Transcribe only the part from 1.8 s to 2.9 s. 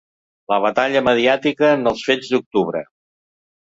els ‘fets d’octubre’.